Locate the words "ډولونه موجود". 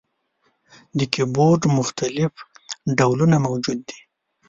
2.97-3.79